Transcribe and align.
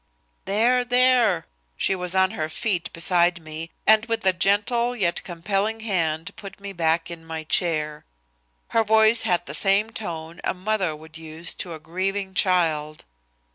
"There, 0.45 0.83
there." 0.83 1.45
She 1.77 1.93
was 1.93 2.15
on 2.15 2.31
her 2.31 2.49
feet 2.49 2.91
beside 2.91 3.39
me 3.39 3.69
and 3.85 4.07
with 4.07 4.25
a 4.25 4.33
gentle 4.33 4.95
yet 4.95 5.21
compelling 5.23 5.81
hand 5.81 6.35
put 6.35 6.59
me 6.59 6.73
back 6.73 7.11
in 7.11 7.23
my 7.23 7.43
chair. 7.43 8.03
Her 8.69 8.83
voice 8.83 9.21
had 9.29 9.45
the 9.45 9.53
same 9.53 9.91
tone 9.91 10.41
a 10.43 10.55
mother 10.55 10.95
would 10.95 11.19
use 11.19 11.53
to 11.61 11.73
a 11.75 11.79
grieving 11.79 12.33
child. 12.33 13.05